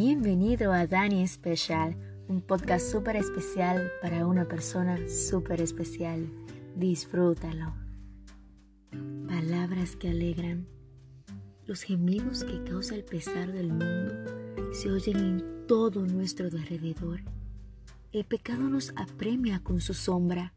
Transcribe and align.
Bienvenido 0.00 0.72
a 0.72 0.86
Dani 0.86 1.26
Special, 1.26 1.96
un 2.28 2.40
podcast 2.40 2.88
súper 2.88 3.16
especial 3.16 3.90
para 4.00 4.28
una 4.28 4.46
persona 4.46 4.96
súper 5.08 5.60
especial. 5.60 6.30
Disfrútalo. 6.76 7.74
Palabras 9.26 9.96
que 9.96 10.10
alegran. 10.10 10.68
Los 11.66 11.82
gemidos 11.82 12.44
que 12.44 12.62
causa 12.62 12.94
el 12.94 13.02
pesar 13.02 13.50
del 13.50 13.70
mundo 13.72 14.14
se 14.72 14.88
oyen 14.88 15.16
en 15.16 15.66
todo 15.66 16.06
nuestro 16.06 16.46
alrededor. 16.46 17.22
El 18.12 18.24
pecado 18.24 18.70
nos 18.70 18.92
apremia 18.94 19.64
con 19.64 19.80
su 19.80 19.94
sombra 19.94 20.54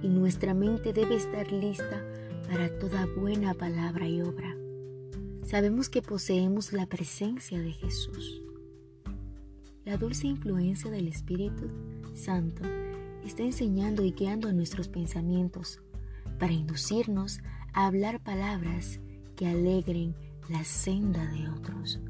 y 0.00 0.06
nuestra 0.06 0.54
mente 0.54 0.92
debe 0.92 1.16
estar 1.16 1.50
lista 1.50 2.04
para 2.48 2.68
toda 2.78 3.04
buena 3.16 3.52
palabra 3.54 4.06
y 4.06 4.22
obra. 4.22 4.54
Sabemos 5.44 5.88
que 5.88 6.02
poseemos 6.02 6.72
la 6.72 6.86
presencia 6.86 7.60
de 7.60 7.72
Jesús 7.72 8.44
la 9.84 9.98
dulce 9.98 10.26
influencia 10.26 10.90
del 10.90 11.08
Espíritu 11.08 11.70
Santo 12.14 12.62
está 13.24 13.42
enseñando 13.42 14.02
y 14.02 14.12
guiando 14.12 14.50
nuestros 14.52 14.88
pensamientos 14.88 15.82
para 16.38 16.52
inducirnos 16.52 17.40
a 17.74 17.86
hablar 17.86 18.22
palabras 18.22 19.00
que 19.36 19.46
alegren 19.46 20.14
la 20.48 20.64
senda 20.64 21.26
de 21.26 21.48
otros. 21.50 22.00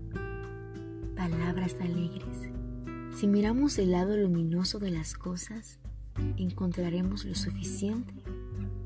Palabras 1.17 1.75
alegres. 1.81 2.49
Si 3.17 3.27
miramos 3.27 3.79
el 3.79 3.91
lado 3.91 4.17
luminoso 4.17 4.79
de 4.79 4.91
las 4.91 5.15
cosas, 5.15 5.81
encontraremos 6.37 7.25
lo 7.25 7.35
suficiente 7.35 8.15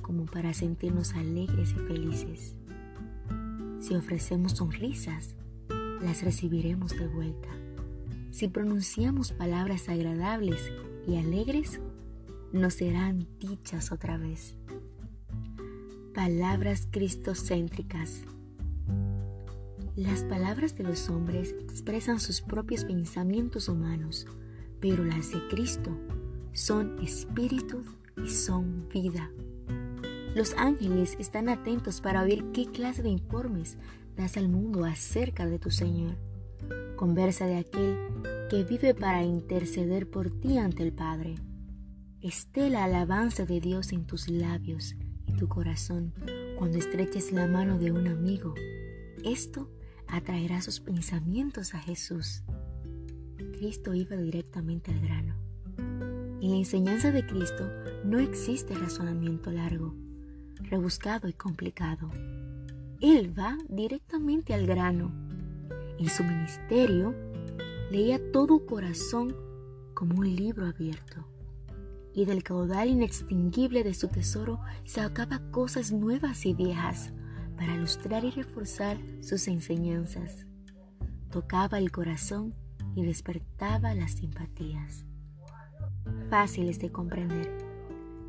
como 0.01 0.25
para 0.25 0.55
sentirnos 0.55 1.13
alegres 1.13 1.73
y 1.73 1.81
felices. 1.89 2.55
Si 3.89 3.95
ofrecemos 3.95 4.53
sonrisas, 4.53 5.35
las 6.03 6.23
recibiremos 6.23 6.93
de 6.93 7.09
vuelta. 7.09 7.49
Si 8.31 8.47
pronunciamos 8.47 9.33
palabras 9.33 9.89
agradables 9.89 10.71
y 11.07 11.17
alegres, 11.17 11.81
nos 12.53 12.75
serán 12.75 13.27
dichas 13.41 13.91
otra 13.91 14.19
vez. 14.19 14.59
Palabras 16.15 16.87
cristocéntricas. 16.91 18.25
Las 19.97 20.23
palabras 20.23 20.77
de 20.77 20.85
los 20.85 21.09
hombres 21.09 21.55
expresan 21.59 22.21
sus 22.21 22.43
propios 22.43 22.85
pensamientos 22.85 23.71
humanos, 23.71 24.27
pero 24.81 25.03
las 25.03 25.33
de 25.33 25.49
Cristo 25.49 25.99
son 26.53 26.99
espíritu 26.99 27.83
y 28.23 28.29
son 28.29 28.87
vida. 28.91 29.31
Los 30.39 30.55
ángeles 30.57 31.17
están 31.19 31.49
atentos 31.49 32.01
para 32.01 32.23
oír 32.23 32.45
qué 32.53 32.67
clase 32.67 33.03
de 33.03 33.09
informes 33.09 33.77
das 34.15 34.37
al 34.37 34.49
mundo 34.49 34.85
acerca 34.85 35.47
de 35.47 35.59
tu 35.59 35.73
Señor. 35.73 36.17
Conversa 36.95 37.47
de 37.47 37.57
aquel 37.57 37.99
que 38.49 38.63
vive 38.63 38.95
para 38.95 39.25
interceder 39.25 40.09
por 40.09 40.31
ti 40.31 40.59
ante 40.59 40.85
el 40.85 40.93
Padre. 40.93 41.35
Esté 42.21 42.71
la 42.71 42.85
alabanza 42.85 43.47
de 43.47 43.61
Dios 43.61 43.91
en 43.91 44.07
tus 44.07 44.29
labios 44.29 44.95
y 45.27 45.33
tu 45.33 45.49
corazón 45.49 46.15
cuando 46.57 46.79
estreches 46.79 47.33
la 47.33 47.49
mano 47.49 47.77
de 47.77 47.91
un 47.91 48.07
amigo. 48.07 48.55
Esto 49.25 49.69
atraerá 50.07 50.63
sus 50.63 50.79
pensamientos 50.79 51.75
a 51.75 51.81
Jesús. 51.81 52.45
Cristo 53.59 53.93
iba 53.93 54.15
directamente 54.15 54.93
al 54.93 55.01
grano. 55.01 55.35
En 56.41 56.53
la 56.53 56.59
enseñanza 56.59 57.11
de 57.11 57.27
Cristo 57.27 57.69
no 58.05 58.21
existe 58.21 58.77
razonamiento 58.77 59.51
largo, 59.51 59.97
rebuscado 60.63 61.29
y 61.29 61.33
complicado. 61.33 62.11
Él 63.01 63.39
va 63.39 63.57
directamente 63.69 64.55
al 64.55 64.67
grano 64.67 65.13
en 65.99 66.09
su 66.09 66.25
ministerio, 66.25 67.15
leía 67.91 68.21
todo 68.33 68.67
corazón 68.67 69.35
como 69.95 70.21
un 70.21 70.35
libro 70.35 70.67
abierto, 70.67 71.27
y 72.15 72.25
del 72.25 72.43
caudal 72.43 72.89
inextinguible 72.89 73.83
de 73.83 73.95
su 73.95 74.09
tesoro 74.09 74.61
sacaba 74.85 75.41
cosas 75.51 75.93
nuevas 75.93 76.47
y 76.47 76.55
viejas 76.55 77.13
para 77.57 77.75
ilustrar 77.75 78.25
y 78.25 78.31
reforzar 78.31 78.97
sus 79.21 79.49
enseñanzas. 79.49 80.47
Tocaba 81.31 81.79
el 81.79 81.91
corazón 81.91 82.55
y 82.95 83.05
despertaba 83.05 83.95
las 83.95 84.13
simpatías. 84.13 85.05
Fáciles 86.31 86.79
de 86.79 86.91
comprender. 86.91 87.68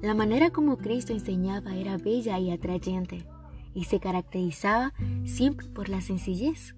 La 0.01 0.13
manera 0.13 0.51
como 0.51 0.77
Cristo 0.77 1.11
enseñaba 1.11 1.75
era 1.75 1.97
bella 1.97 2.39
y 2.39 2.51
atrayente 2.51 3.25
y 3.73 3.83
se 3.83 3.99
caracterizaba 3.99 4.93
siempre 5.25 5.67
por 5.67 5.89
la 5.89 6.01
sencillez. 6.01 6.75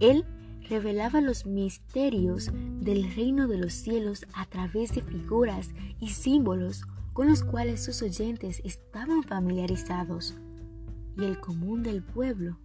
Él 0.00 0.24
revelaba 0.68 1.20
los 1.20 1.46
misterios 1.46 2.50
del 2.80 3.14
reino 3.14 3.48
de 3.48 3.58
los 3.58 3.72
cielos 3.72 4.26
a 4.34 4.44
través 4.46 4.94
de 4.94 5.02
figuras 5.02 5.70
y 5.98 6.10
símbolos 6.10 6.84
con 7.14 7.28
los 7.28 7.42
cuales 7.42 7.82
sus 7.82 8.02
oyentes 8.02 8.60
estaban 8.64 9.24
familiarizados, 9.24 10.36
y 11.16 11.24
el 11.24 11.40
común 11.40 11.82
del 11.82 12.02
pueblo 12.02 12.58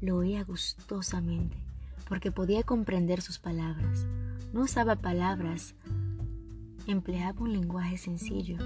lo 0.00 0.16
oía 0.18 0.44
gustosamente, 0.44 1.58
porque 2.08 2.32
podía 2.32 2.62
comprender 2.62 3.20
sus 3.20 3.38
palabras. 3.38 4.06
No 4.52 4.62
usaba 4.62 4.96
palabras, 4.96 5.74
empleaba 6.86 7.42
un 7.42 7.52
lenguaje 7.52 7.98
sencillo. 7.98 8.56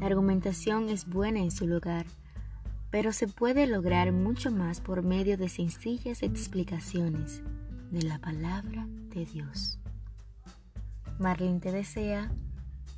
La 0.00 0.06
argumentación 0.06 0.88
es 0.88 1.06
buena 1.06 1.40
en 1.40 1.50
su 1.50 1.66
lugar, 1.66 2.06
pero 2.90 3.12
se 3.12 3.28
puede 3.28 3.66
lograr 3.66 4.12
mucho 4.12 4.50
más 4.50 4.80
por 4.80 5.02
medio 5.02 5.36
de 5.36 5.48
sencillas 5.48 6.22
explicaciones 6.22 7.42
de 7.90 8.02
la 8.02 8.18
palabra 8.18 8.86
de 9.14 9.24
Dios. 9.24 9.78
Marlene 11.18 11.60
te 11.60 11.72
desea 11.72 12.30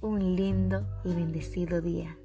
un 0.01 0.35
lindo 0.37 0.87
y 1.05 1.15
bendecido 1.15 1.81
día. 1.81 2.17